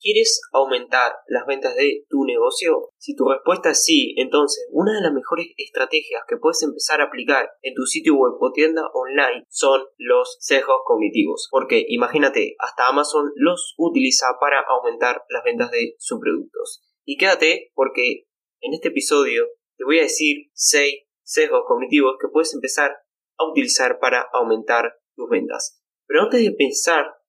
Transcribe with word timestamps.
¿Quieres 0.00 0.40
aumentar 0.52 1.12
las 1.26 1.44
ventas 1.46 1.76
de 1.76 2.06
tu 2.08 2.24
negocio? 2.24 2.90
Si 2.96 3.14
tu 3.14 3.28
respuesta 3.28 3.70
es 3.70 3.84
sí, 3.84 4.14
entonces 4.16 4.66
una 4.72 4.94
de 4.94 5.02
las 5.02 5.12
mejores 5.12 5.48
estrategias 5.58 6.22
que 6.26 6.38
puedes 6.38 6.62
empezar 6.62 7.02
a 7.02 7.04
aplicar 7.04 7.50
en 7.60 7.74
tu 7.74 7.82
sitio 7.82 8.14
web 8.14 8.32
o 8.40 8.50
tienda 8.50 8.82
online 8.94 9.44
son 9.50 9.82
los 9.98 10.38
sesgos 10.40 10.80
cognitivos. 10.86 11.48
Porque 11.50 11.84
imagínate, 11.86 12.56
hasta 12.58 12.88
Amazon 12.88 13.30
los 13.36 13.74
utiliza 13.76 14.26
para 14.40 14.62
aumentar 14.66 15.22
las 15.28 15.44
ventas 15.44 15.70
de 15.70 15.96
sus 15.98 16.18
productos. 16.18 16.82
Y 17.04 17.18
quédate 17.18 17.70
porque 17.74 18.26
en 18.60 18.72
este 18.72 18.88
episodio 18.88 19.48
te 19.76 19.84
voy 19.84 19.98
a 19.98 20.02
decir 20.02 20.46
6 20.54 20.94
sesgos 21.22 21.64
cognitivos 21.66 22.16
que 22.18 22.28
puedes 22.28 22.54
empezar 22.54 22.96
a 23.36 23.44
utilizar 23.44 23.98
para 23.98 24.26
aumentar 24.32 24.94
tus 25.14 25.28
ventas. 25.28 25.82
Pero 26.06 26.22
antes 26.22 26.42
de 26.42 26.52
pensar 26.52 27.19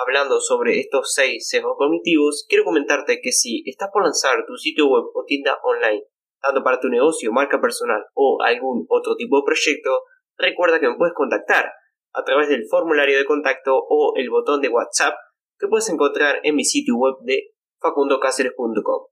hablando 0.00 0.40
sobre 0.40 0.80
estos 0.80 1.12
6 1.14 1.48
sesgos 1.48 1.76
cognitivos, 1.76 2.46
quiero 2.48 2.64
comentarte 2.64 3.20
que 3.20 3.32
si 3.32 3.62
estás 3.66 3.90
por 3.92 4.02
lanzar 4.02 4.44
tu 4.46 4.56
sitio 4.56 4.88
web 4.88 5.04
o 5.14 5.24
tienda 5.24 5.58
online, 5.62 6.04
tanto 6.40 6.62
para 6.62 6.80
tu 6.80 6.88
negocio, 6.88 7.32
marca 7.32 7.60
personal 7.60 8.04
o 8.14 8.38
algún 8.42 8.86
otro 8.88 9.16
tipo 9.16 9.36
de 9.36 9.42
proyecto, 9.44 10.02
recuerda 10.36 10.80
que 10.80 10.88
me 10.88 10.96
puedes 10.96 11.14
contactar 11.14 11.72
a 12.12 12.24
través 12.24 12.48
del 12.48 12.66
formulario 12.68 13.18
de 13.18 13.24
contacto 13.24 13.76
o 13.76 14.14
el 14.16 14.30
botón 14.30 14.60
de 14.60 14.68
WhatsApp 14.68 15.14
que 15.58 15.68
puedes 15.68 15.88
encontrar 15.90 16.40
en 16.42 16.56
mi 16.56 16.64
sitio 16.64 16.96
web 16.96 17.16
de 17.22 17.52
facundocaceres.com. 17.80 19.06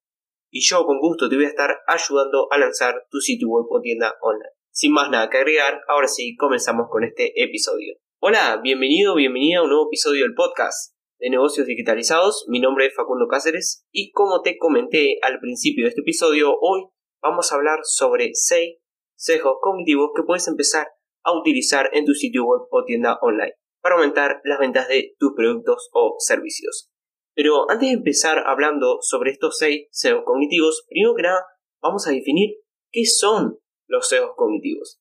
Y 0.50 0.66
yo 0.66 0.84
con 0.86 0.98
gusto 0.98 1.28
te 1.28 1.36
voy 1.36 1.44
a 1.44 1.48
estar 1.48 1.78
ayudando 1.86 2.48
a 2.50 2.58
lanzar 2.58 3.06
tu 3.10 3.18
sitio 3.20 3.48
web 3.48 3.66
o 3.68 3.80
tienda 3.80 4.14
online. 4.22 4.50
Sin 4.70 4.92
más 4.92 5.10
nada 5.10 5.28
que 5.28 5.38
agregar, 5.38 5.82
ahora 5.88 6.08
sí 6.08 6.36
comenzamos 6.36 6.88
con 6.90 7.04
este 7.04 7.32
episodio. 7.42 7.96
Hola, 8.20 8.58
bienvenido, 8.60 9.14
bienvenida 9.14 9.60
a 9.60 9.62
un 9.62 9.68
nuevo 9.68 9.86
episodio 9.86 10.24
del 10.24 10.34
podcast 10.34 10.92
de 11.20 11.30
negocios 11.30 11.68
digitalizados. 11.68 12.46
Mi 12.48 12.58
nombre 12.58 12.86
es 12.86 12.94
Facundo 12.96 13.28
Cáceres 13.28 13.86
y 13.92 14.10
como 14.10 14.42
te 14.42 14.58
comenté 14.58 15.18
al 15.22 15.38
principio 15.38 15.84
de 15.84 15.90
este 15.90 16.00
episodio, 16.00 16.50
hoy 16.60 16.88
vamos 17.22 17.52
a 17.52 17.54
hablar 17.54 17.78
sobre 17.84 18.30
6 18.32 18.78
sesgos 19.16 19.58
cognitivos 19.62 20.10
que 20.16 20.24
puedes 20.24 20.48
empezar 20.48 20.88
a 21.22 21.38
utilizar 21.38 21.90
en 21.92 22.06
tu 22.06 22.12
sitio 22.12 22.44
web 22.44 22.62
o 22.72 22.84
tienda 22.84 23.20
online 23.22 23.54
para 23.80 23.94
aumentar 23.94 24.40
las 24.42 24.58
ventas 24.58 24.88
de 24.88 25.14
tus 25.20 25.34
productos 25.36 25.88
o 25.92 26.16
servicios. 26.18 26.90
Pero 27.36 27.70
antes 27.70 27.88
de 27.88 27.94
empezar 27.94 28.42
hablando 28.48 28.98
sobre 29.00 29.30
estos 29.30 29.58
6 29.58 29.86
sesgos 29.92 30.24
cognitivos, 30.26 30.84
primero 30.88 31.14
que 31.14 31.22
nada 31.22 31.44
vamos 31.80 32.08
a 32.08 32.10
definir 32.10 32.56
qué 32.90 33.04
son 33.04 33.60
los 33.86 34.08
sesgos 34.08 34.32
cognitivos. 34.34 34.98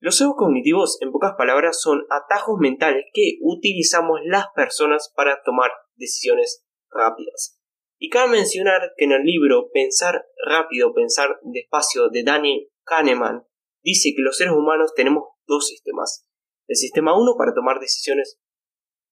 Los 0.00 0.16
sesgos 0.16 0.36
cognitivos, 0.36 0.98
en 1.00 1.10
pocas 1.10 1.32
palabras, 1.36 1.80
son 1.80 2.06
atajos 2.08 2.56
mentales 2.60 3.04
que 3.12 3.38
utilizamos 3.42 4.20
las 4.24 4.46
personas 4.54 5.12
para 5.16 5.42
tomar 5.44 5.72
decisiones 5.96 6.64
rápidas. 6.88 7.58
Y 7.98 8.08
cabe 8.08 8.30
mencionar 8.30 8.92
que 8.96 9.06
en 9.06 9.12
el 9.12 9.24
libro 9.24 9.70
Pensar 9.72 10.24
rápido, 10.46 10.94
pensar 10.94 11.40
despacio 11.42 12.10
de 12.10 12.22
Daniel 12.22 12.68
Kahneman 12.84 13.44
dice 13.82 14.10
que 14.14 14.22
los 14.22 14.36
seres 14.36 14.52
humanos 14.52 14.92
tenemos 14.94 15.24
dos 15.48 15.66
sistemas. 15.66 16.28
El 16.68 16.76
sistema 16.76 17.18
1 17.18 17.34
para 17.36 17.52
tomar 17.52 17.80
decisiones 17.80 18.38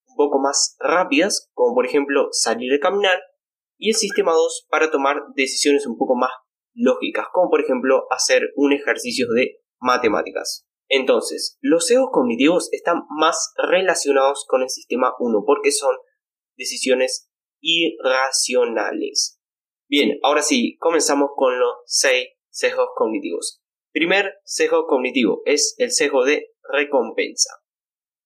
un 0.06 0.14
poco 0.14 0.38
más 0.38 0.76
rápidas, 0.78 1.50
como 1.52 1.74
por 1.74 1.84
ejemplo 1.84 2.28
salir 2.30 2.70
de 2.70 2.78
caminar, 2.78 3.18
y 3.76 3.90
el 3.90 3.96
sistema 3.96 4.32
2 4.32 4.66
para 4.70 4.90
tomar 4.92 5.16
decisiones 5.34 5.84
un 5.86 5.98
poco 5.98 6.14
más 6.14 6.30
lógicas, 6.74 7.26
como 7.32 7.50
por 7.50 7.60
ejemplo 7.60 8.06
hacer 8.10 8.42
un 8.54 8.72
ejercicio 8.72 9.26
de 9.34 9.64
matemáticas. 9.80 10.66
Entonces, 10.88 11.58
los 11.60 11.86
sesgos 11.86 12.10
cognitivos 12.12 12.68
están 12.72 13.02
más 13.08 13.52
relacionados 13.56 14.44
con 14.48 14.62
el 14.62 14.70
sistema 14.70 15.14
1 15.18 15.42
porque 15.44 15.72
son 15.72 15.96
decisiones 16.56 17.30
irracionales. 17.60 19.40
Bien, 19.88 20.18
ahora 20.22 20.42
sí, 20.42 20.76
comenzamos 20.78 21.30
con 21.36 21.58
los 21.58 21.74
6 21.86 22.28
sesgos 22.50 22.88
cognitivos. 22.96 23.62
Primer 23.92 24.34
sesgo 24.44 24.86
cognitivo 24.86 25.42
es 25.44 25.74
el 25.78 25.90
sesgo 25.90 26.24
de 26.24 26.50
recompensa. 26.70 27.50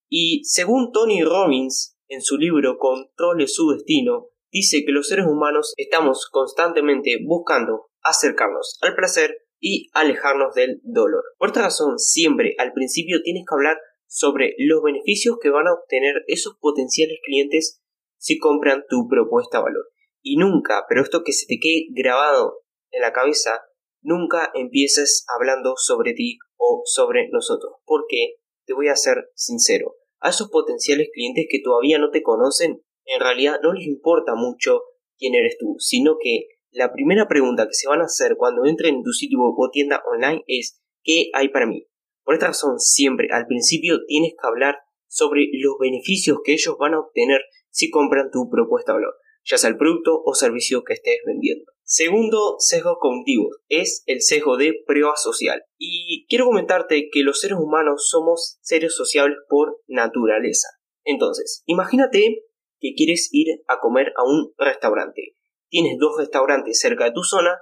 Y 0.08 0.42
según 0.44 0.90
Tony 0.92 1.22
Robbins, 1.22 1.96
en 2.08 2.22
su 2.22 2.36
libro 2.36 2.76
Controle 2.78 3.46
su 3.46 3.70
destino, 3.70 4.30
dice 4.50 4.84
que 4.84 4.92
los 4.92 5.06
seres 5.06 5.26
humanos 5.26 5.74
estamos 5.76 6.28
constantemente 6.30 7.18
buscando 7.24 7.90
acercarnos 8.02 8.78
al 8.80 8.96
placer 8.96 9.46
y 9.60 9.90
alejarnos 9.92 10.54
del 10.54 10.80
dolor. 10.82 11.22
Por 11.38 11.48
esta 11.48 11.62
razón, 11.62 11.98
siempre 11.98 12.54
al 12.58 12.72
principio 12.72 13.22
tienes 13.22 13.44
que 13.46 13.54
hablar 13.54 13.78
sobre 14.06 14.54
los 14.58 14.82
beneficios 14.82 15.36
que 15.40 15.50
van 15.50 15.68
a 15.68 15.74
obtener 15.74 16.24
esos 16.26 16.56
potenciales 16.58 17.18
clientes 17.24 17.80
si 18.16 18.38
compran 18.38 18.84
tu 18.88 19.06
propuesta 19.08 19.58
de 19.58 19.64
valor. 19.64 19.84
Y 20.22 20.36
nunca, 20.36 20.84
pero 20.88 21.02
esto 21.02 21.22
que 21.22 21.32
se 21.32 21.46
te 21.46 21.58
quede 21.60 21.86
grabado 21.90 22.62
en 22.90 23.02
la 23.02 23.12
cabeza, 23.12 23.62
nunca 24.02 24.50
empieces 24.54 25.24
hablando 25.34 25.74
sobre 25.76 26.14
ti 26.14 26.38
o 26.56 26.82
sobre 26.84 27.28
nosotros. 27.30 27.74
Porque, 27.84 28.36
te 28.66 28.74
voy 28.74 28.88
a 28.88 28.96
ser 28.96 29.30
sincero, 29.34 29.96
a 30.20 30.30
esos 30.30 30.50
potenciales 30.50 31.08
clientes 31.12 31.46
que 31.48 31.60
todavía 31.62 31.98
no 31.98 32.10
te 32.10 32.22
conocen, 32.22 32.82
en 33.04 33.20
realidad 33.20 33.60
no 33.62 33.72
les 33.72 33.86
importa 33.86 34.34
mucho 34.34 34.82
quién 35.18 35.34
eres 35.34 35.56
tú, 35.58 35.76
sino 35.78 36.16
que 36.20 36.46
la 36.72 36.92
primera 36.92 37.26
pregunta 37.26 37.66
que 37.66 37.74
se 37.74 37.88
van 37.88 38.00
a 38.00 38.04
hacer 38.04 38.36
cuando 38.36 38.64
entren 38.64 38.96
en 38.96 39.02
tu 39.02 39.12
sitio 39.12 39.38
o 39.40 39.70
tienda 39.70 40.02
online 40.06 40.42
es 40.46 40.80
¿qué 41.02 41.30
hay 41.34 41.48
para 41.48 41.66
mí? 41.66 41.86
Por 42.24 42.34
esta 42.34 42.48
razón, 42.48 42.78
siempre 42.78 43.28
al 43.32 43.46
principio 43.46 44.04
tienes 44.06 44.32
que 44.32 44.46
hablar 44.46 44.76
sobre 45.08 45.46
los 45.52 45.74
beneficios 45.80 46.38
que 46.44 46.52
ellos 46.52 46.76
van 46.78 46.94
a 46.94 47.00
obtener 47.00 47.40
si 47.70 47.90
compran 47.90 48.30
tu 48.30 48.48
propuesta 48.48 48.92
de 48.92 48.98
valor, 48.98 49.14
ya 49.44 49.58
sea 49.58 49.70
el 49.70 49.76
producto 49.76 50.22
o 50.24 50.34
servicio 50.34 50.84
que 50.84 50.92
estés 50.92 51.18
vendiendo. 51.26 51.64
Segundo 51.82 52.54
sesgo 52.58 52.98
cognitivo 53.00 53.50
es 53.68 54.04
el 54.06 54.20
sesgo 54.20 54.56
de 54.56 54.74
prueba 54.86 55.16
social. 55.16 55.64
Y 55.76 56.24
quiero 56.28 56.46
comentarte 56.46 57.08
que 57.10 57.22
los 57.22 57.40
seres 57.40 57.58
humanos 57.58 58.08
somos 58.08 58.58
seres 58.60 58.94
sociables 58.94 59.38
por 59.48 59.80
naturaleza. 59.88 60.68
Entonces, 61.02 61.64
imagínate 61.66 62.44
que 62.78 62.94
quieres 62.94 63.28
ir 63.32 63.62
a 63.66 63.80
comer 63.80 64.12
a 64.16 64.22
un 64.22 64.52
restaurante 64.56 65.34
tienes 65.70 65.96
dos 65.98 66.16
restaurantes 66.18 66.78
cerca 66.78 67.04
de 67.04 67.12
tu 67.12 67.22
zona 67.22 67.56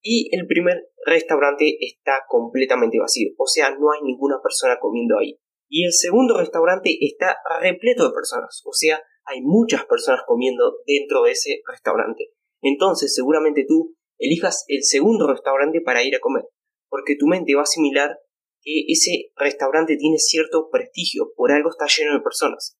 y 0.00 0.28
el 0.36 0.46
primer 0.46 0.90
restaurante 1.04 1.76
está 1.80 2.20
completamente 2.28 2.98
vacío, 3.00 3.30
o 3.36 3.46
sea, 3.46 3.70
no 3.70 3.90
hay 3.90 4.02
ninguna 4.02 4.36
persona 4.42 4.78
comiendo 4.80 5.18
ahí. 5.18 5.38
Y 5.68 5.84
el 5.84 5.92
segundo 5.92 6.38
restaurante 6.38 6.96
está 7.00 7.36
repleto 7.60 8.08
de 8.08 8.14
personas, 8.14 8.62
o 8.64 8.72
sea, 8.72 9.02
hay 9.24 9.40
muchas 9.42 9.84
personas 9.86 10.22
comiendo 10.26 10.78
dentro 10.86 11.22
de 11.22 11.32
ese 11.32 11.60
restaurante. 11.66 12.30
Entonces, 12.62 13.14
seguramente 13.14 13.64
tú 13.66 13.94
elijas 14.18 14.64
el 14.68 14.82
segundo 14.82 15.26
restaurante 15.26 15.80
para 15.80 16.02
ir 16.02 16.14
a 16.16 16.20
comer, 16.20 16.44
porque 16.88 17.16
tu 17.18 17.26
mente 17.26 17.54
va 17.54 17.60
a 17.60 17.64
asimilar 17.64 18.18
que 18.62 18.84
ese 18.88 19.30
restaurante 19.36 19.96
tiene 19.96 20.18
cierto 20.18 20.68
prestigio, 20.70 21.32
por 21.36 21.52
algo 21.52 21.70
está 21.70 21.86
lleno 21.86 22.14
de 22.14 22.20
personas. 22.20 22.76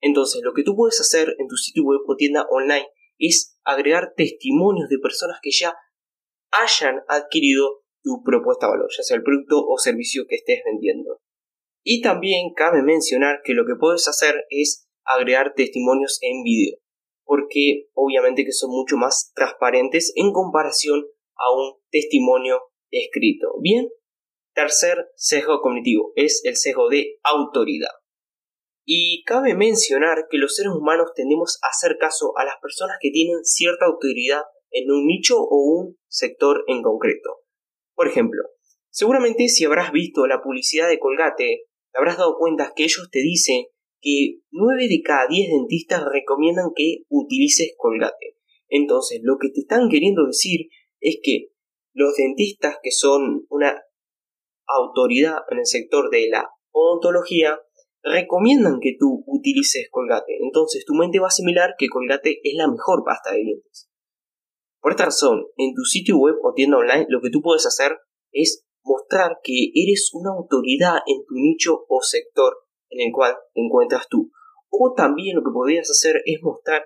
Entonces, 0.00 0.42
lo 0.44 0.52
que 0.52 0.62
tú 0.62 0.76
puedes 0.76 1.00
hacer 1.00 1.34
en 1.38 1.48
tu 1.48 1.56
sitio 1.56 1.84
web 1.84 2.00
o 2.06 2.14
tienda 2.14 2.46
online 2.50 2.86
es 3.18 3.58
agregar 3.64 4.14
testimonios 4.16 4.88
de 4.88 4.98
personas 4.98 5.38
que 5.42 5.50
ya 5.50 5.74
hayan 6.50 7.02
adquirido 7.08 7.82
tu 8.02 8.22
propuesta 8.24 8.66
de 8.66 8.72
valor, 8.72 8.88
ya 8.96 9.02
sea 9.02 9.16
el 9.16 9.22
producto 9.22 9.64
o 9.66 9.78
servicio 9.78 10.24
que 10.28 10.36
estés 10.36 10.60
vendiendo. 10.64 11.20
Y 11.84 12.00
también 12.00 12.52
cabe 12.54 12.82
mencionar 12.82 13.40
que 13.44 13.54
lo 13.54 13.64
que 13.66 13.76
puedes 13.78 14.08
hacer 14.08 14.44
es 14.50 14.88
agregar 15.04 15.54
testimonios 15.54 16.18
en 16.22 16.42
vídeo, 16.42 16.78
porque 17.24 17.88
obviamente 17.94 18.44
que 18.44 18.52
son 18.52 18.70
mucho 18.70 18.96
más 18.96 19.32
transparentes 19.34 20.12
en 20.16 20.32
comparación 20.32 21.04
a 21.36 21.52
un 21.52 21.74
testimonio 21.90 22.60
escrito. 22.90 23.54
Bien, 23.60 23.88
tercer 24.54 25.08
sesgo 25.14 25.60
cognitivo 25.60 26.12
es 26.16 26.42
el 26.44 26.56
sesgo 26.56 26.88
de 26.88 27.18
autoridad. 27.22 27.92
Y 28.90 29.22
cabe 29.24 29.54
mencionar 29.54 30.28
que 30.30 30.38
los 30.38 30.54
seres 30.54 30.72
humanos 30.72 31.10
tendemos 31.14 31.58
a 31.62 31.68
hacer 31.68 31.98
caso 31.98 32.32
a 32.38 32.44
las 32.46 32.54
personas 32.62 32.96
que 32.98 33.10
tienen 33.10 33.44
cierta 33.44 33.84
autoridad 33.84 34.40
en 34.70 34.90
un 34.90 35.04
nicho 35.04 35.36
o 35.38 35.56
un 35.60 35.98
sector 36.08 36.64
en 36.68 36.80
concreto. 36.80 37.42
Por 37.94 38.08
ejemplo, 38.08 38.44
seguramente 38.88 39.48
si 39.48 39.66
habrás 39.66 39.92
visto 39.92 40.26
la 40.26 40.40
publicidad 40.40 40.88
de 40.88 40.98
Colgate, 40.98 41.66
te 41.92 41.98
habrás 41.98 42.16
dado 42.16 42.38
cuenta 42.38 42.72
que 42.74 42.84
ellos 42.84 43.10
te 43.12 43.18
dicen 43.18 43.66
que 44.00 44.38
9 44.52 44.88
de 44.88 45.02
cada 45.04 45.26
10 45.28 45.50
dentistas 45.50 46.02
recomiendan 46.10 46.70
que 46.74 47.02
utilices 47.10 47.74
Colgate. 47.76 48.38
Entonces, 48.70 49.20
lo 49.22 49.36
que 49.38 49.50
te 49.50 49.60
están 49.60 49.90
queriendo 49.90 50.24
decir 50.24 50.70
es 51.00 51.18
que 51.22 51.48
los 51.92 52.16
dentistas 52.16 52.78
que 52.82 52.90
son 52.90 53.44
una 53.50 53.82
autoridad 54.66 55.40
en 55.50 55.58
el 55.58 55.66
sector 55.66 56.08
de 56.08 56.30
la 56.30 56.48
odontología 56.70 57.60
recomiendan 58.02 58.78
que 58.80 58.96
tú 58.98 59.24
utilices 59.26 59.88
Colgate. 59.90 60.38
Entonces 60.40 60.84
tu 60.86 60.94
mente 60.94 61.18
va 61.18 61.26
a 61.26 61.28
asimilar 61.28 61.74
que 61.78 61.88
Colgate 61.88 62.40
es 62.42 62.54
la 62.56 62.68
mejor 62.68 63.02
pasta 63.04 63.32
de 63.32 63.42
dientes. 63.42 63.88
Por 64.80 64.92
esta 64.92 65.06
razón, 65.06 65.44
en 65.56 65.74
tu 65.74 65.82
sitio 65.82 66.18
web 66.18 66.36
o 66.42 66.52
tienda 66.54 66.78
online 66.78 67.06
lo 67.08 67.20
que 67.20 67.30
tú 67.30 67.42
puedes 67.42 67.66
hacer 67.66 67.98
es 68.32 68.64
mostrar 68.84 69.38
que 69.42 69.70
eres 69.74 70.10
una 70.12 70.30
autoridad 70.30 70.98
en 71.06 71.24
tu 71.26 71.34
nicho 71.34 71.84
o 71.88 72.00
sector 72.00 72.54
en 72.90 73.08
el 73.08 73.12
cual 73.12 73.36
te 73.54 73.60
encuentras 73.60 74.06
tú. 74.08 74.30
O 74.70 74.94
también 74.94 75.36
lo 75.36 75.42
que 75.42 75.52
podrías 75.52 75.90
hacer 75.90 76.22
es 76.24 76.40
mostrar 76.42 76.84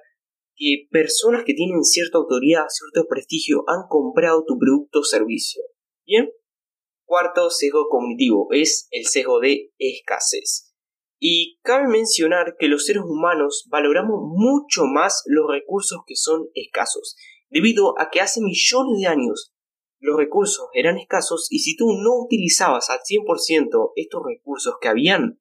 que 0.57 0.87
personas 0.91 1.45
que 1.45 1.55
tienen 1.55 1.83
cierta 1.83 2.19
autoridad, 2.19 2.65
cierto 2.69 3.09
prestigio, 3.09 3.65
han 3.67 3.89
comprado 3.89 4.45
tu 4.47 4.59
producto 4.59 5.01
o 5.01 5.05
servicio. 5.05 5.63
Bien. 6.07 6.31
Cuarto 7.05 7.51
sesgo 7.51 7.89
cognitivo 7.91 8.49
es 8.53 8.89
el 8.91 9.07
sesgo 9.07 9.41
de 9.41 9.71
escasez. 9.79 10.72
Y 11.25 11.61
cabe 11.63 11.87
mencionar 11.87 12.57
que 12.59 12.67
los 12.67 12.85
seres 12.85 13.05
humanos 13.07 13.69
valoramos 13.71 14.19
mucho 14.25 14.87
más 14.87 15.23
los 15.27 15.49
recursos 15.49 16.01
que 16.05 16.17
son 16.17 16.49
escasos, 16.53 17.15
debido 17.49 17.95
a 18.01 18.11
que 18.11 18.21
hace 18.21 18.41
millones 18.41 19.01
de 19.01 19.07
años 19.07 19.55
los 20.01 20.17
recursos 20.17 20.67
eran 20.73 20.99
escasos 20.99 21.47
y 21.49 21.61
si 21.61 21.77
tú 21.77 21.93
no 22.03 22.25
utilizabas 22.25 22.91
al 22.91 22.99
100% 23.09 23.93
estos 23.95 24.23
recursos 24.27 24.75
que 24.81 24.89
habían, 24.89 25.41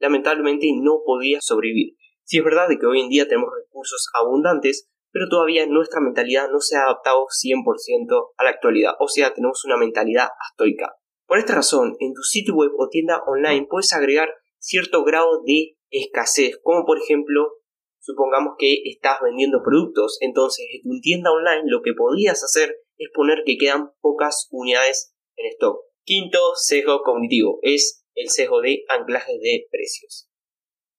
lamentablemente 0.00 0.66
no 0.82 1.02
podías 1.06 1.44
sobrevivir. 1.44 1.94
Si 2.24 2.38
es 2.38 2.44
verdad 2.44 2.66
de 2.68 2.76
que 2.76 2.86
hoy 2.86 3.00
en 3.00 3.10
día 3.10 3.28
tenemos 3.28 3.50
recursos 3.64 4.08
abundantes, 4.20 4.90
pero 5.12 5.28
todavía 5.28 5.68
nuestra 5.68 6.00
mentalidad 6.00 6.50
no 6.50 6.58
se 6.58 6.76
ha 6.76 6.82
adaptado 6.82 7.26
100% 7.26 8.32
a 8.36 8.42
la 8.42 8.50
actualidad, 8.50 8.94
o 8.98 9.06
sea, 9.06 9.32
tenemos 9.34 9.64
una 9.64 9.76
mentalidad 9.76 10.30
estoica. 10.50 10.96
Por 11.26 11.38
esta 11.38 11.54
razón, 11.54 11.94
en 12.00 12.12
tu 12.12 12.22
sitio 12.22 12.56
web 12.56 12.72
o 12.76 12.88
tienda 12.88 13.22
online 13.24 13.68
puedes 13.70 13.92
agregar 13.92 14.30
cierto 14.60 15.02
grado 15.04 15.42
de 15.44 15.76
escasez, 15.90 16.58
como 16.62 16.84
por 16.86 16.98
ejemplo, 16.98 17.54
supongamos 17.98 18.54
que 18.58 18.82
estás 18.84 19.18
vendiendo 19.22 19.60
productos, 19.64 20.18
entonces 20.20 20.66
en 20.72 20.82
tu 20.82 21.00
tienda 21.00 21.32
online 21.32 21.62
lo 21.66 21.82
que 21.82 21.92
podrías 21.94 22.42
hacer 22.44 22.76
es 22.96 23.10
poner 23.14 23.42
que 23.44 23.56
quedan 23.58 23.90
pocas 24.00 24.48
unidades 24.50 25.14
en 25.36 25.46
stock. 25.52 25.80
Quinto 26.04 26.38
sesgo 26.54 27.02
cognitivo 27.02 27.58
es 27.62 28.06
el 28.14 28.28
sesgo 28.28 28.60
de 28.60 28.84
anclaje 28.88 29.32
de 29.40 29.66
precios. 29.70 30.30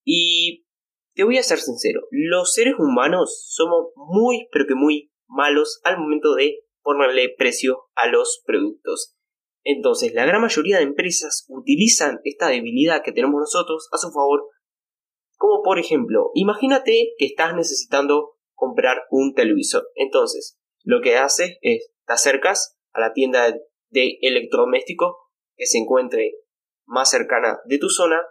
Y 0.04 0.66
te 1.14 1.24
voy 1.24 1.38
a 1.38 1.44
ser 1.44 1.60
sincero, 1.60 2.02
los 2.10 2.54
seres 2.54 2.76
humanos 2.78 3.46
somos 3.50 3.92
muy 3.96 4.48
pero 4.52 4.66
que 4.68 4.76
muy 4.76 5.12
malos 5.28 5.80
al 5.84 5.98
momento 5.98 6.34
de 6.36 6.64
ponerle 6.82 7.34
precio 7.38 7.84
a 7.96 8.08
los 8.08 8.42
productos. 8.46 9.16
Entonces, 9.64 10.14
la 10.14 10.26
gran 10.26 10.42
mayoría 10.42 10.78
de 10.78 10.84
empresas 10.84 11.46
utilizan 11.50 12.20
esta 12.24 12.48
debilidad 12.48 13.04
que 13.04 13.12
tenemos 13.12 13.40
nosotros 13.40 13.90
a 13.92 13.98
su 13.98 14.12
favor, 14.12 14.48
como 15.38 15.62
por 15.64 15.80
ejemplo, 15.80 16.32
imagínate 16.34 17.14
que 17.18 17.26
estás 17.26 17.56
necesitando 17.56 18.38
comprar 18.54 19.04
un 19.10 19.34
televisor. 19.34 19.88
Entonces, 19.96 20.60
lo 20.84 21.02
que 21.02 21.18
haces 21.18 21.58
es, 21.62 21.92
te 22.06 22.14
acercas 22.14 22.78
a 22.94 23.02
la 23.02 23.14
tienda 23.14 23.56
de 23.90 24.18
electrodomésticos 24.22 25.16
que 25.56 25.66
se 25.66 25.78
encuentre 25.78 26.34
más 26.86 27.10
cercana 27.10 27.60
de 27.66 27.78
tu 27.78 27.90
zona 27.90 28.22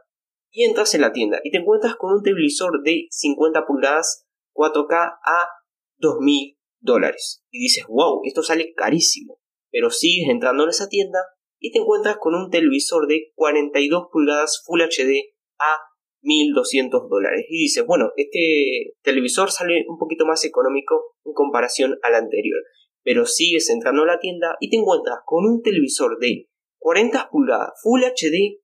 y 0.51 0.65
entras 0.65 0.95
en 0.95 1.01
la 1.01 1.13
tienda 1.13 1.41
y 1.45 1.51
te 1.51 1.59
encuentras 1.59 1.97
con 1.97 2.13
un 2.13 2.23
televisor 2.23 2.83
de 2.83 3.07
50 3.11 3.67
pulgadas 3.67 4.27
4K 4.53 5.19
a 5.25 5.49
2000 5.99 6.59
dólares. 6.81 7.45
Y 7.51 7.61
dices, 7.61 7.87
wow, 7.89 8.21
esto 8.25 8.43
sale 8.43 8.73
carísimo. 8.75 9.40
Pero 9.71 9.91
sigues 9.91 10.29
entrando 10.29 10.65
en 10.65 10.71
esa 10.71 10.89
tienda 10.89 11.21
y 11.59 11.73
te 11.73 11.79
encuentras 11.79 12.17
con 12.19 12.35
un 12.35 12.51
televisor 12.51 13.07
de 13.07 13.33
42 13.35 14.09
pulgadas 14.11 14.63
Full 14.65 14.81
HD 14.81 15.35
a 15.59 15.79
1200 16.23 17.09
dólares. 17.09 17.47
Y 17.49 17.63
dices, 17.63 17.85
bueno, 17.87 18.13
este 18.17 18.95
televisor 19.03 19.51
sale 19.51 19.85
un 19.89 19.99
poquito 19.99 20.27
más 20.27 20.45
económico 20.45 21.15
en 21.25 21.33
comparación 21.33 21.99
al 22.03 22.15
anterior. 22.15 22.61
Pero 23.03 23.27
sigues 23.27 23.71
entrando 23.71 24.03
en 24.03 24.09
la 24.09 24.19
tienda 24.19 24.57
y 24.61 24.71
te 24.71 24.77
encuentras 24.77 25.21
con 25.25 25.45
un 25.45 25.63
televisor 25.63 26.19
de 26.19 26.49
40 26.79 27.29
pulgadas 27.31 27.73
Full 27.83 28.03
HD 28.03 28.61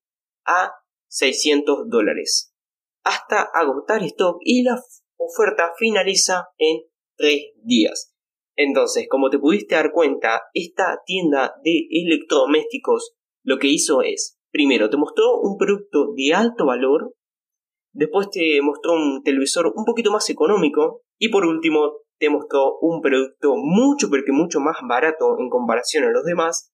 a 0.47 0.73
600 1.09 1.89
dólares. 1.89 2.55
Hasta 3.05 3.43
agotar 3.43 4.03
stock 4.03 4.39
y 4.41 4.63
la 4.63 4.77
oferta 5.17 5.73
finaliza 5.79 6.49
en 6.59 6.83
3 7.17 7.53
días. 7.63 8.16
Entonces, 8.57 9.07
como 9.09 9.29
te 9.29 9.39
pudiste 9.39 9.75
dar 9.75 9.93
cuenta, 9.93 10.43
esta 10.55 11.03
tienda 11.05 11.55
de 11.63 11.89
electrodomésticos 11.91 13.15
lo 13.45 13.59
que 13.59 13.69
hizo 13.69 14.03
es, 14.03 14.39
primero, 14.51 14.89
te 14.89 14.97
mostró 14.97 15.39
un 15.41 15.59
producto 15.59 16.13
de 16.17 16.35
alto 16.35 16.67
valor, 16.67 17.15
después 17.93 18.31
te 18.31 18.61
mostró 18.63 18.95
un 18.95 19.23
televisor 19.23 19.73
un 19.75 19.85
poquito 19.85 20.11
más 20.11 20.29
económico 20.31 21.03
y 21.19 21.29
por 21.29 21.45
último 21.45 21.99
te 22.19 22.31
mostró 22.31 22.79
un 22.81 23.03
producto 23.03 23.55
mucho 23.57 24.09
pero 24.11 24.23
que 24.25 24.33
mucho 24.33 24.59
más 24.61 24.77
barato 24.89 25.37
en 25.39 25.51
comparación 25.51 26.05
a 26.05 26.11
los 26.11 26.25
demás 26.25 26.73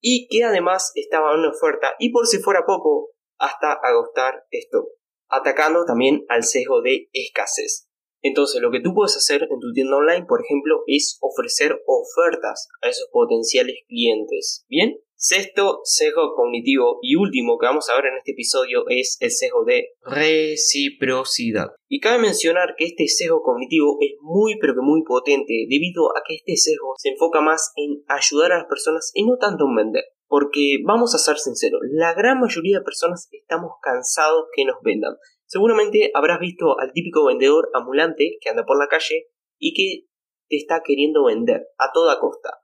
y 0.00 0.26
que 0.28 0.44
además 0.44 0.90
estaba 0.96 1.32
en 1.32 1.40
una 1.40 1.50
oferta 1.50 1.94
y 1.98 2.10
por 2.10 2.26
si 2.26 2.38
fuera 2.38 2.64
poco 2.66 3.10
hasta 3.38 3.72
agotar 3.72 4.44
esto, 4.50 4.88
atacando 5.28 5.84
también 5.84 6.24
al 6.28 6.42
sesgo 6.44 6.82
de 6.82 7.08
escasez. 7.12 7.88
Entonces, 8.22 8.62
lo 8.62 8.70
que 8.70 8.80
tú 8.80 8.94
puedes 8.94 9.16
hacer 9.16 9.42
en 9.42 9.60
tu 9.60 9.72
tienda 9.72 9.96
online, 9.96 10.26
por 10.26 10.40
ejemplo, 10.40 10.84
es 10.86 11.18
ofrecer 11.20 11.82
ofertas 11.86 12.68
a 12.80 12.88
esos 12.88 13.08
potenciales 13.12 13.76
clientes. 13.88 14.64
Bien, 14.68 14.96
sexto 15.16 15.80
sesgo 15.84 16.34
cognitivo 16.34 16.98
y 17.00 17.16
último 17.16 17.58
que 17.58 17.66
vamos 17.66 17.88
a 17.88 17.94
ver 17.94 18.06
en 18.06 18.18
este 18.18 18.32
episodio 18.32 18.84
es 18.88 19.16
el 19.20 19.30
sesgo 19.30 19.64
de 19.64 19.90
reciprocidad. 20.02 21.68
Y 21.88 22.00
cabe 22.00 22.18
mencionar 22.18 22.74
que 22.76 22.86
este 22.86 23.06
sesgo 23.08 23.42
cognitivo 23.42 23.98
es 24.00 24.12
muy 24.20 24.58
pero 24.60 24.74
que 24.74 24.80
muy 24.82 25.02
potente 25.02 25.52
debido 25.68 26.10
a 26.16 26.22
que 26.26 26.34
este 26.34 26.56
sesgo 26.56 26.94
se 26.98 27.10
enfoca 27.10 27.40
más 27.40 27.72
en 27.76 28.02
ayudar 28.08 28.52
a 28.52 28.58
las 28.58 28.66
personas 28.66 29.10
y 29.14 29.24
no 29.24 29.36
tanto 29.36 29.64
en 29.64 29.76
vender. 29.76 30.04
Porque 30.26 30.78
vamos 30.84 31.14
a 31.14 31.18
ser 31.18 31.36
sinceros, 31.38 31.80
la 31.90 32.14
gran 32.14 32.40
mayoría 32.40 32.78
de 32.78 32.84
personas 32.84 33.28
estamos 33.30 33.72
cansados 33.82 34.46
que 34.54 34.64
nos 34.64 34.76
vendan. 34.82 35.14
Seguramente 35.52 36.10
habrás 36.14 36.40
visto 36.40 36.80
al 36.80 36.94
típico 36.94 37.26
vendedor 37.26 37.68
ambulante 37.74 38.38
que 38.40 38.48
anda 38.48 38.64
por 38.64 38.78
la 38.78 38.88
calle 38.88 39.26
y 39.58 39.74
que 39.74 40.08
te 40.48 40.56
está 40.56 40.80
queriendo 40.82 41.26
vender 41.26 41.66
a 41.76 41.92
toda 41.92 42.18
costa. 42.18 42.62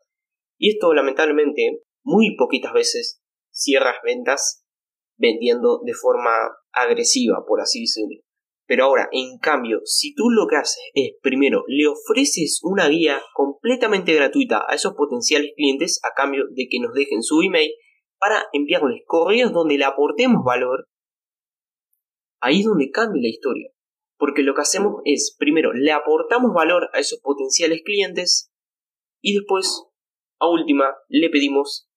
Y 0.58 0.70
esto 0.70 0.94
lamentablemente 0.94 1.82
muy 2.02 2.34
poquitas 2.34 2.72
veces 2.72 3.20
cierras 3.50 3.96
ventas 4.02 4.64
vendiendo 5.18 5.82
de 5.84 5.92
forma 5.92 6.30
agresiva, 6.72 7.44
por 7.46 7.60
así 7.60 7.82
decirlo. 7.82 8.22
Pero 8.66 8.84
ahora, 8.84 9.10
en 9.12 9.38
cambio, 9.38 9.82
si 9.84 10.14
tú 10.14 10.30
lo 10.30 10.46
que 10.46 10.56
haces 10.56 10.82
es, 10.94 11.10
primero, 11.20 11.64
le 11.66 11.88
ofreces 11.88 12.60
una 12.62 12.88
guía 12.88 13.20
completamente 13.34 14.14
gratuita 14.14 14.64
a 14.66 14.74
esos 14.74 14.94
potenciales 14.94 15.50
clientes 15.54 16.00
a 16.04 16.14
cambio 16.14 16.44
de 16.52 16.68
que 16.70 16.80
nos 16.80 16.94
dejen 16.94 17.22
su 17.22 17.42
email 17.42 17.70
para 18.18 18.46
enviarles 18.54 19.02
correos 19.04 19.52
donde 19.52 19.76
le 19.76 19.84
aportemos 19.84 20.42
valor 20.42 20.86
ahí 22.40 22.60
es 22.60 22.66
donde 22.66 22.90
cambia 22.90 23.22
la 23.22 23.28
historia. 23.28 23.70
Porque 24.16 24.42
lo 24.42 24.54
que 24.54 24.62
hacemos 24.62 25.00
es, 25.04 25.36
primero, 25.38 25.72
le 25.72 25.92
aportamos 25.92 26.52
valor 26.52 26.90
a 26.92 26.98
esos 26.98 27.20
potenciales 27.20 27.82
clientes 27.84 28.52
y 29.20 29.34
después, 29.34 29.84
a 30.40 30.48
última, 30.48 30.96
le 31.08 31.30
pedimos 31.30 31.88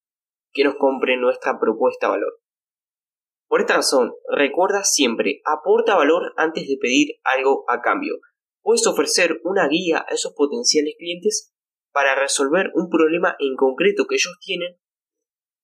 que 0.53 0.63
nos 0.63 0.75
compre 0.75 1.17
nuestra 1.17 1.59
propuesta 1.59 2.07
de 2.07 2.11
valor. 2.11 2.41
Por 3.47 3.61
esta 3.61 3.75
razón, 3.75 4.13
recuerda 4.29 4.83
siempre, 4.83 5.41
aporta 5.45 5.95
valor 5.95 6.33
antes 6.37 6.67
de 6.67 6.77
pedir 6.79 7.19
algo 7.23 7.65
a 7.67 7.81
cambio. 7.81 8.19
Puedes 8.61 8.85
ofrecer 8.87 9.41
una 9.43 9.67
guía 9.67 10.05
a 10.07 10.13
esos 10.13 10.33
potenciales 10.33 10.95
clientes 10.97 11.53
para 11.91 12.15
resolver 12.15 12.71
un 12.75 12.89
problema 12.89 13.35
en 13.39 13.55
concreto 13.55 14.05
que 14.07 14.15
ellos 14.15 14.37
tienen 14.39 14.77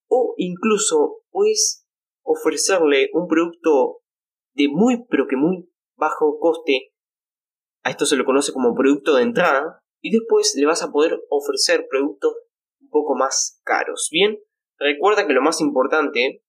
o 0.09 0.33
incluso 0.37 1.21
puedes 1.29 1.85
ofrecerle 2.23 3.09
un 3.13 3.27
producto 3.27 4.01
de 4.57 4.67
muy 4.67 5.05
pero 5.09 5.27
que 5.27 5.37
muy 5.37 5.69
bajo 5.95 6.39
coste. 6.39 6.91
A 7.83 7.91
esto 7.91 8.05
se 8.05 8.17
lo 8.17 8.25
conoce 8.25 8.51
como 8.51 8.75
producto 8.75 9.15
de 9.15 9.23
entrada 9.23 9.79
y 10.01 10.11
después 10.11 10.55
le 10.57 10.65
vas 10.65 10.83
a 10.83 10.91
poder 10.91 11.19
ofrecer 11.29 11.87
productos 11.89 12.33
un 12.81 12.89
poco 12.89 13.15
más 13.15 13.61
caros. 13.63 14.09
Bien, 14.11 14.39
recuerda 14.77 15.25
que 15.27 15.33
lo 15.33 15.41
más 15.41 15.61
importante 15.61 16.43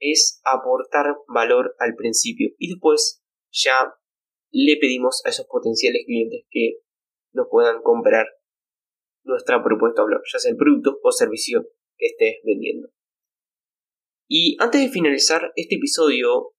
es 0.00 0.40
aportar 0.44 1.16
valor 1.28 1.74
al 1.78 1.94
principio 1.94 2.50
y 2.58 2.68
después 2.68 3.22
ya 3.50 3.94
le 4.50 4.76
pedimos 4.76 5.22
a 5.24 5.30
esos 5.30 5.46
potenciales 5.46 6.02
clientes 6.06 6.46
que 6.50 6.80
nos 7.32 7.48
puedan 7.50 7.82
comprar 7.82 8.26
nuestra 9.24 9.62
propuesta 9.64 10.02
de 10.02 10.06
valor, 10.06 10.22
ya 10.30 10.38
sea 10.38 10.50
el 10.50 10.58
producto 10.58 11.00
o 11.02 11.10
servicio 11.10 11.66
que 11.96 12.06
estés 12.06 12.36
vendiendo. 12.44 12.90
Y 14.28 14.56
antes 14.60 14.80
de 14.82 14.88
finalizar 14.88 15.52
este 15.56 15.76
episodio, 15.76 16.53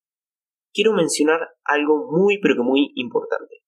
quiero 0.75 0.93
mencionar 0.93 1.39
algo 1.63 2.11
muy 2.11 2.39
pero 2.39 2.55
que 2.55 2.61
muy 2.61 2.91
importante. 2.95 3.63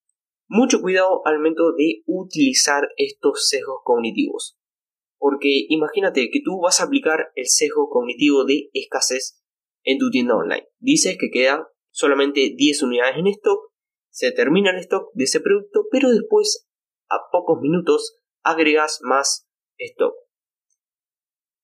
Mucho 0.48 0.82
cuidado 0.82 1.22
al 1.26 1.38
momento 1.38 1.72
de 1.72 2.04
utilizar 2.06 2.88
estos 2.98 3.48
sesgos 3.48 3.80
cognitivos. 3.84 4.58
Porque 5.18 5.66
imagínate 5.70 6.30
que 6.32 6.42
tú 6.44 6.60
vas 6.62 6.80
a 6.80 6.84
aplicar 6.84 7.32
el 7.36 7.48
sesgo 7.48 7.90
cognitivo 7.90 8.46
de 8.46 8.70
escasez 8.74 9.42
en 9.84 9.98
tu 9.98 10.12
tienda 10.12 10.36
online. 10.36 10.68
Dices 10.80 11.18
que 11.20 11.32
quedan 11.32 11.64
solamente 11.90 12.54
10 12.56 12.84
unidades 12.84 13.18
en 13.18 13.28
stock, 13.28 13.72
se 14.12 14.32
termina 14.32 14.72
el 14.72 14.78
stock 14.78 15.10
de 15.14 15.24
ese 15.24 15.40
producto, 15.40 15.86
pero 15.90 16.10
después 16.10 16.68
a 17.10 17.18
pocos 17.32 17.60
minutos 17.62 18.18
agregas 18.44 19.00
más 19.02 19.48
stock 19.78 20.27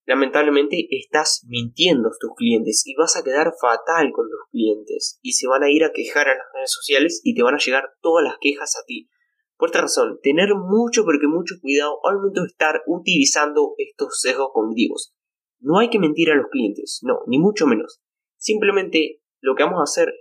lamentablemente 0.05 0.88
estás 0.89 1.45
mintiendo 1.48 2.10
a 2.10 2.17
tus 2.19 2.31
clientes 2.36 2.83
y 2.86 2.95
vas 2.95 3.15
a 3.15 3.24
quedar 3.24 3.53
fatal 3.60 4.12
con 4.13 4.25
tus 4.29 4.50
clientes 4.51 5.19
y 5.22 5.33
se 5.33 5.48
van 5.48 5.63
a 5.63 5.72
ir 5.72 5.83
a 5.83 5.91
quejar 5.93 6.27
a 6.27 6.36
las 6.36 6.48
redes 6.53 6.72
sociales 6.72 7.22
y 7.24 7.33
te 7.33 7.43
van 7.43 7.55
a 7.55 7.60
llegar 7.60 7.93
todas 8.01 8.24
las 8.24 8.38
quejas 8.39 8.75
a 8.75 8.86
ti. 8.86 9.10
Por 9.57 9.69
esta 9.69 9.81
razón, 9.81 10.19
tener 10.22 10.55
mucho 10.55 11.05
pero 11.05 11.19
que 11.19 11.27
mucho 11.27 11.55
cuidado 11.62 12.00
al 12.03 12.17
momento 12.17 12.41
de 12.41 12.48
estar 12.48 12.81
utilizando 12.86 13.75
estos 13.77 14.19
sesgos 14.19 14.50
cognitivos. 14.53 15.13
No 15.60 15.79
hay 15.79 15.89
que 15.89 16.00
mentir 16.00 16.29
a 16.31 16.36
los 16.36 16.48
clientes, 16.51 17.00
no, 17.03 17.19
ni 17.27 17.39
mucho 17.39 17.65
menos. 17.65 18.01
Simplemente 18.38 19.22
lo 19.39 19.55
que 19.55 19.63
vamos 19.63 19.79
a 19.79 19.83
hacer 19.83 20.13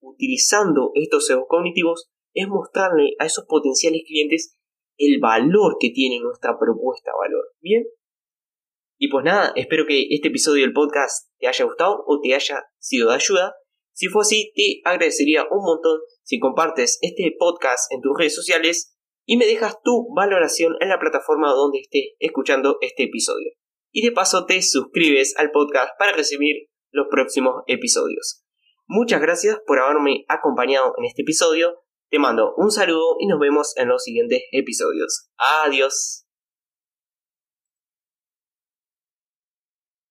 utilizando 0.00 0.92
estos 0.94 1.26
sesgos 1.26 1.46
cognitivos 1.48 2.10
es 2.32 2.46
mostrarle 2.48 3.14
a 3.18 3.26
esos 3.26 3.46
potenciales 3.46 4.02
clientes 4.06 4.56
el 4.98 5.18
valor 5.20 5.76
que 5.80 5.90
tiene 5.90 6.20
nuestra 6.20 6.58
propuesta 6.58 7.10
de 7.10 7.28
valor. 7.28 7.44
Bien. 7.60 7.84
Y 8.98 9.08
pues 9.08 9.24
nada, 9.24 9.52
espero 9.56 9.84
que 9.86 10.06
este 10.10 10.28
episodio 10.28 10.62
del 10.62 10.72
podcast 10.72 11.28
te 11.38 11.46
haya 11.46 11.64
gustado 11.64 12.02
o 12.06 12.20
te 12.22 12.34
haya 12.34 12.64
sido 12.78 13.10
de 13.10 13.16
ayuda. 13.16 13.54
Si 13.92 14.08
fue 14.08 14.22
así, 14.22 14.52
te 14.54 14.80
agradecería 14.88 15.44
un 15.50 15.64
montón 15.64 16.00
si 16.22 16.38
compartes 16.38 16.98
este 17.02 17.34
podcast 17.38 17.92
en 17.92 18.00
tus 18.00 18.12
redes 18.16 18.34
sociales 18.34 18.96
y 19.26 19.36
me 19.36 19.46
dejas 19.46 19.76
tu 19.82 20.06
valoración 20.14 20.76
en 20.80 20.88
la 20.88 20.98
plataforma 20.98 21.52
donde 21.52 21.80
estés 21.80 22.14
escuchando 22.20 22.78
este 22.80 23.04
episodio. 23.04 23.52
Y 23.92 24.02
de 24.02 24.12
paso 24.12 24.46
te 24.46 24.62
suscribes 24.62 25.34
al 25.36 25.50
podcast 25.50 25.90
para 25.98 26.12
recibir 26.12 26.68
los 26.90 27.06
próximos 27.10 27.62
episodios. 27.66 28.44
Muchas 28.86 29.20
gracias 29.20 29.58
por 29.66 29.78
haberme 29.78 30.24
acompañado 30.28 30.94
en 30.96 31.04
este 31.04 31.22
episodio. 31.22 31.82
Te 32.08 32.18
mando 32.18 32.54
un 32.56 32.70
saludo 32.70 33.16
y 33.18 33.26
nos 33.26 33.40
vemos 33.40 33.76
en 33.76 33.88
los 33.88 34.04
siguientes 34.04 34.42
episodios. 34.52 35.28
Adiós. 35.64 36.25